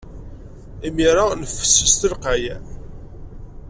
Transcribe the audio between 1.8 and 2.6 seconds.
s telqey.